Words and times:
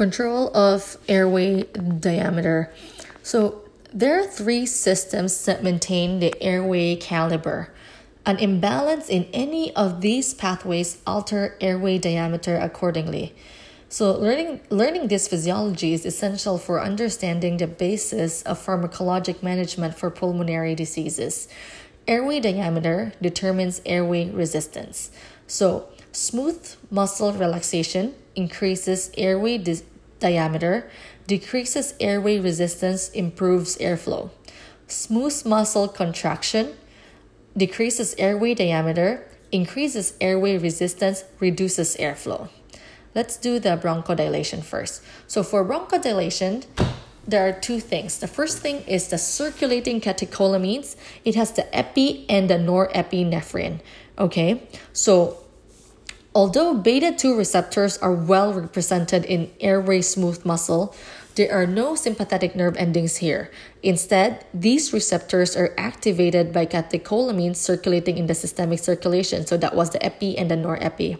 control 0.00 0.50
of 0.56 0.96
airway 1.08 1.62
diameter. 2.00 2.72
So 3.22 3.68
there 3.92 4.18
are 4.18 4.26
three 4.26 4.64
systems 4.64 5.44
that 5.44 5.62
maintain 5.62 6.20
the 6.20 6.32
airway 6.42 6.96
caliber. 6.96 7.68
An 8.24 8.38
imbalance 8.38 9.10
in 9.10 9.24
any 9.34 9.76
of 9.76 10.00
these 10.00 10.32
pathways 10.32 11.02
alter 11.06 11.54
airway 11.60 11.98
diameter 11.98 12.56
accordingly. 12.56 13.34
So 13.90 14.12
learning 14.12 14.60
learning 14.70 15.08
this 15.08 15.28
physiology 15.28 15.92
is 15.92 16.06
essential 16.06 16.56
for 16.56 16.80
understanding 16.80 17.58
the 17.58 17.66
basis 17.66 18.40
of 18.44 18.64
pharmacologic 18.64 19.42
management 19.42 19.98
for 19.98 20.08
pulmonary 20.08 20.74
diseases. 20.74 21.46
Airway 22.08 22.40
diameter 22.40 23.12
determines 23.20 23.82
airway 23.84 24.30
resistance. 24.30 25.10
So 25.46 25.88
smooth 26.12 26.74
muscle 26.90 27.34
relaxation 27.34 28.14
increases 28.34 29.10
airway 29.18 29.58
di- 29.58 29.82
diameter, 30.20 30.90
decreases 31.26 31.94
airway 31.98 32.38
resistance, 32.38 33.08
improves 33.10 33.76
airflow. 33.78 34.30
Smooth 34.86 35.44
muscle 35.46 35.88
contraction 35.88 36.74
decreases 37.56 38.14
airway 38.18 38.54
diameter, 38.54 39.26
increases 39.50 40.14
airway 40.20 40.58
resistance, 40.58 41.24
reduces 41.40 41.96
airflow. 41.96 42.48
Let's 43.14 43.36
do 43.36 43.58
the 43.58 43.70
bronchodilation 43.70 44.62
first. 44.62 45.02
So 45.26 45.42
for 45.42 45.64
bronchodilation, 45.64 46.64
there 47.26 47.46
are 47.46 47.52
two 47.52 47.80
things. 47.80 48.18
The 48.18 48.28
first 48.28 48.58
thing 48.58 48.82
is 48.86 49.08
the 49.08 49.18
circulating 49.18 50.00
catecholamines. 50.00 50.96
It 51.24 51.34
has 51.34 51.52
the 51.52 51.66
epi 51.76 52.26
and 52.28 52.48
the 52.48 52.54
norepinephrine. 52.54 53.80
Okay, 54.18 54.62
so 54.92 55.39
although 56.34 56.74
beta 56.74 57.12
2 57.12 57.36
receptors 57.36 57.98
are 57.98 58.14
well 58.14 58.52
represented 58.52 59.24
in 59.24 59.50
airway 59.60 60.00
smooth 60.00 60.44
muscle, 60.44 60.94
there 61.36 61.52
are 61.52 61.66
no 61.66 61.94
sympathetic 61.94 62.56
nerve 62.56 62.76
endings 62.76 63.18
here. 63.18 63.50
Instead, 63.82 64.44
these 64.52 64.92
receptors 64.92 65.56
are 65.56 65.72
activated 65.78 66.52
by 66.52 66.66
catecholamines 66.66 67.56
circulating 67.56 68.18
in 68.18 68.26
the 68.26 68.34
systemic 68.34 68.78
circulation. 68.80 69.46
So 69.46 69.56
that 69.56 69.74
was 69.74 69.90
the 69.90 70.04
epi 70.04 70.36
and 70.36 70.50
the 70.50 70.56
norepi. 70.56 71.18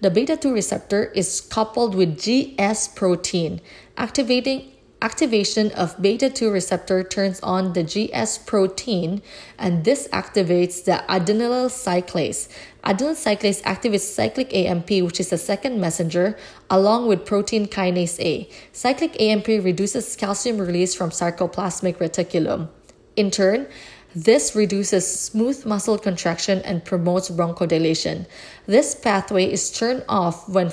The 0.00 0.10
beta 0.10 0.36
2 0.36 0.52
receptor 0.52 1.12
is 1.14 1.40
coupled 1.40 1.94
with 1.94 2.16
GS 2.16 2.88
protein. 2.88 3.60
Activating 3.96 4.72
activation 5.02 5.70
of 5.72 6.00
beta 6.00 6.28
2 6.28 6.50
receptor 6.50 7.02
turns 7.02 7.40
on 7.40 7.72
the 7.72 7.82
GS 7.82 8.38
protein 8.38 9.22
and 9.58 9.84
this 9.84 10.08
activates 10.08 10.84
the 10.84 11.02
adenylyl 11.08 11.70
cyclase. 11.70 12.48
Adenyl 12.84 13.16
cyclase 13.16 13.62
activates 13.62 14.00
cyclic 14.00 14.54
AMP, 14.54 14.90
which 14.90 15.20
is 15.20 15.30
the 15.30 15.38
second 15.38 15.80
messenger, 15.80 16.36
along 16.68 17.06
with 17.06 17.24
protein 17.24 17.66
kinase 17.66 18.18
A. 18.20 18.48
Cyclic 18.72 19.20
AMP 19.20 19.48
reduces 19.48 20.16
calcium 20.16 20.58
release 20.58 20.94
from 20.94 21.10
sarcoplasmic 21.10 21.96
reticulum. 21.96 22.68
In 23.16 23.30
turn, 23.30 23.66
this 24.14 24.56
reduces 24.56 25.06
smooth 25.06 25.64
muscle 25.64 25.96
contraction 25.96 26.60
and 26.62 26.84
promotes 26.84 27.30
bronchodilation. 27.30 28.26
This 28.66 28.94
pathway 28.94 29.50
is 29.50 29.70
turned 29.70 30.04
off 30.08 30.48
when 30.48 30.68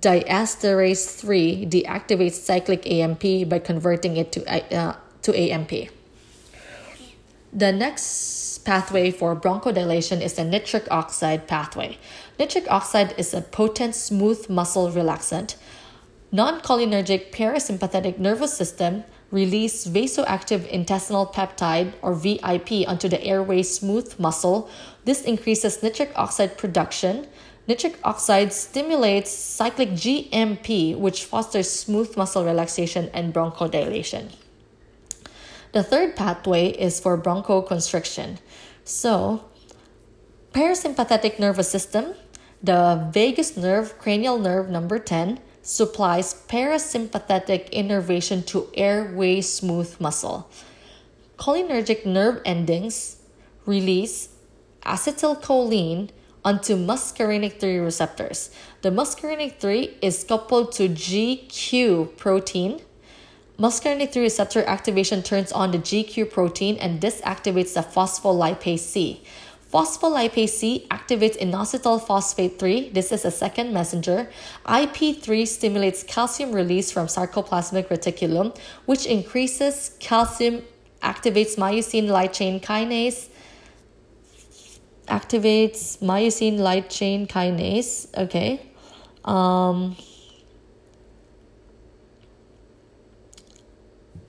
phosphodiesterase 0.00 1.16
3 1.16 1.66
deactivates 1.66 2.34
cyclic 2.34 2.86
AMP 2.86 3.48
by 3.48 3.58
converting 3.58 4.16
it 4.16 4.32
to, 4.32 4.74
uh, 4.76 4.96
to 5.22 5.36
AMP. 5.36 5.90
The 7.52 7.72
next 7.72 8.64
pathway 8.64 9.10
for 9.10 9.34
bronchodilation 9.34 10.20
is 10.20 10.34
the 10.34 10.44
nitric 10.44 10.86
oxide 10.90 11.48
pathway. 11.48 11.98
Nitric 12.38 12.70
oxide 12.70 13.14
is 13.18 13.34
a 13.34 13.40
potent 13.40 13.94
smooth 13.94 14.48
muscle 14.48 14.90
relaxant. 14.90 15.56
Non 16.30 16.60
cholinergic 16.60 17.32
parasympathetic 17.32 18.18
nervous 18.18 18.54
system 18.56 19.02
release 19.32 19.86
vasoactive 19.86 20.66
intestinal 20.68 21.26
peptide 21.26 21.92
or 22.02 22.14
VIP 22.14 22.86
onto 22.86 23.08
the 23.08 23.22
airway 23.24 23.62
smooth 23.62 24.14
muscle. 24.18 24.68
This 25.04 25.22
increases 25.22 25.82
nitric 25.82 26.12
oxide 26.14 26.56
production. 26.56 27.26
Nitric 27.70 28.00
oxide 28.02 28.52
stimulates 28.52 29.30
cyclic 29.30 29.90
GMP, 29.90 30.98
which 30.98 31.24
fosters 31.24 31.70
smooth 31.70 32.16
muscle 32.16 32.44
relaxation 32.44 33.08
and 33.14 33.32
bronchodilation. 33.32 34.34
The 35.70 35.84
third 35.84 36.16
pathway 36.16 36.70
is 36.70 36.98
for 36.98 37.16
bronchoconstriction. 37.16 38.38
So, 38.82 39.44
parasympathetic 40.52 41.38
nervous 41.38 41.70
system, 41.70 42.14
the 42.60 43.08
vagus 43.12 43.56
nerve, 43.56 43.96
cranial 44.00 44.36
nerve 44.36 44.68
number 44.68 44.98
10, 44.98 45.38
supplies 45.62 46.34
parasympathetic 46.48 47.70
innervation 47.70 48.42
to 48.50 48.66
airway 48.74 49.42
smooth 49.42 49.94
muscle. 50.00 50.50
Cholinergic 51.38 52.04
nerve 52.04 52.42
endings 52.44 53.18
release 53.64 54.30
acetylcholine 54.82 56.10
onto 56.44 56.76
muscarinic 56.76 57.60
3 57.60 57.78
receptors. 57.78 58.50
The 58.82 58.90
muscarinic 58.90 59.58
3 59.58 59.98
is 60.00 60.24
coupled 60.24 60.72
to 60.72 60.88
GQ 60.88 62.16
protein. 62.16 62.80
Muscarinic 63.58 64.12
3 64.12 64.22
receptor 64.22 64.62
activation 64.64 65.22
turns 65.22 65.52
on 65.52 65.70
the 65.70 65.78
GQ 65.78 66.30
protein 66.30 66.76
and 66.78 67.00
disactivates 67.00 67.74
the 67.74 67.82
phospholipase 67.82 68.78
C. 68.78 69.22
Phospholipase 69.72 70.48
C 70.48 70.86
activates 70.90 71.38
inositol 71.38 72.04
phosphate 72.04 72.58
3. 72.58 72.88
This 72.90 73.12
is 73.12 73.24
a 73.24 73.30
second 73.30 73.72
messenger. 73.72 74.28
IP3 74.66 75.46
stimulates 75.46 76.02
calcium 76.02 76.50
release 76.50 76.90
from 76.90 77.06
sarcoplasmic 77.06 77.86
reticulum, 77.86 78.56
which 78.86 79.06
increases 79.06 79.92
calcium, 80.00 80.62
activates 81.02 81.56
myosin 81.56 82.08
light 82.08 82.32
chain 82.32 82.58
kinase, 82.60 83.28
activates 85.10 85.98
myosin 85.98 86.58
light 86.58 86.88
chain 86.88 87.26
kinase. 87.26 88.06
Okay. 88.16 88.60
Um, 89.24 89.96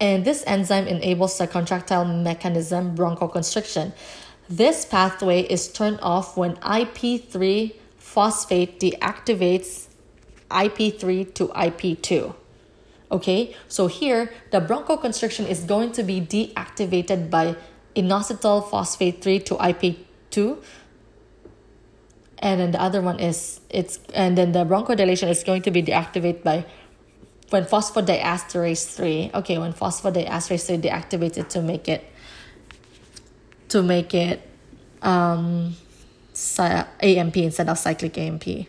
and 0.00 0.24
this 0.24 0.44
enzyme 0.46 0.86
enables 0.86 1.36
the 1.38 1.46
contractile 1.46 2.04
mechanism 2.04 2.96
bronchoconstriction. 2.96 3.92
This 4.48 4.86
pathway 4.86 5.42
is 5.42 5.68
turned 5.68 5.98
off 6.00 6.36
when 6.36 6.56
IP3 6.56 7.74
phosphate 7.98 8.80
deactivates 8.80 9.88
IP3 10.50 11.34
to 11.34 11.48
IP2. 11.48 12.34
Okay, 13.10 13.56
so 13.68 13.86
here 13.86 14.30
the 14.50 14.60
bronchoconstriction 14.60 15.48
is 15.48 15.60
going 15.60 15.92
to 15.92 16.02
be 16.02 16.20
deactivated 16.20 17.30
by 17.30 17.56
inositol 17.96 18.68
phosphate 18.70 19.22
3 19.22 19.40
to 19.40 19.54
IP2 20.30 20.62
and 22.40 22.60
then 22.60 22.70
the 22.70 22.80
other 22.80 23.00
one 23.00 23.18
is 23.18 23.60
it's 23.68 23.98
and 24.14 24.38
then 24.38 24.52
the 24.52 24.64
bronchodilation 24.64 25.28
is 25.28 25.42
going 25.42 25.62
to 25.62 25.70
be 25.70 25.82
deactivated 25.82 26.42
by 26.42 26.64
when 27.50 27.64
phosphodiesterase 27.64 28.94
3 28.94 29.30
okay 29.34 29.58
when 29.58 29.72
phosphodiesterase 29.72 30.66
3 30.66 30.78
deactivates 30.78 31.36
it 31.36 31.50
to 31.50 31.62
make 31.62 31.88
it 31.88 32.04
to 33.68 33.82
make 33.82 34.14
it 34.14 34.48
um, 35.02 35.76
AMP 37.00 37.36
instead 37.36 37.68
of 37.68 37.78
cyclic 37.78 38.16
AMP. 38.18 38.66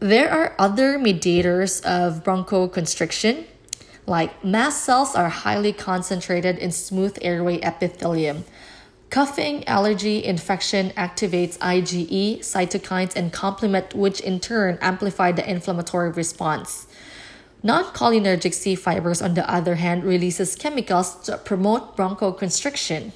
There 0.00 0.30
are 0.30 0.54
other 0.58 0.98
mediators 0.98 1.80
of 1.80 2.22
bronchoconstriction, 2.22 3.46
like 4.06 4.44
mast 4.44 4.84
cells 4.84 5.14
are 5.14 5.28
highly 5.28 5.72
concentrated 5.72 6.58
in 6.58 6.70
smooth 6.70 7.18
airway 7.20 7.60
epithelium. 7.60 8.44
Coughing, 9.10 9.66
allergy, 9.66 10.22
infection 10.22 10.90
activates 10.90 11.56
IgE, 11.58 12.40
cytokines, 12.40 13.16
and 13.16 13.32
complement, 13.32 13.94
which 13.94 14.20
in 14.20 14.38
turn 14.38 14.76
amplify 14.82 15.32
the 15.32 15.48
inflammatory 15.48 16.10
response. 16.10 16.86
Non-cholinergic 17.62 18.52
C 18.52 18.74
fibers, 18.74 19.22
on 19.22 19.32
the 19.32 19.50
other 19.50 19.76
hand, 19.76 20.04
releases 20.04 20.54
chemicals 20.54 21.14
to 21.22 21.38
promote 21.38 21.96
bronchoconstriction. 21.96 23.12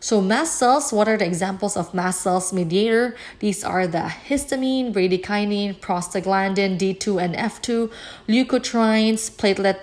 So 0.00 0.20
mast 0.20 0.56
cells, 0.56 0.92
what 0.92 1.08
are 1.08 1.16
the 1.16 1.26
examples 1.26 1.76
of 1.76 1.92
mast 1.92 2.20
cells 2.20 2.52
mediator? 2.52 3.16
These 3.40 3.64
are 3.64 3.88
the 3.88 4.12
histamine, 4.28 4.92
bradykinin, 4.92 5.80
prostaglandin, 5.80 6.78
D2 6.78 7.20
and 7.20 7.34
F2, 7.34 7.90
leukotrienes, 8.28 9.32
platelet 9.32 9.80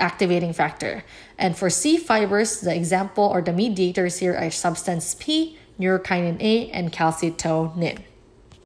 activating 0.00 0.52
factor. 0.52 1.04
And 1.38 1.56
for 1.56 1.70
C 1.70 1.96
fibers, 1.96 2.60
the 2.60 2.74
example 2.74 3.24
or 3.24 3.42
the 3.42 3.52
mediators 3.52 4.18
here 4.18 4.34
are 4.34 4.50
substance 4.50 5.14
P, 5.14 5.58
neurokinin 5.78 6.40
A, 6.40 6.70
and 6.70 6.92
calcitonin. 6.92 8.02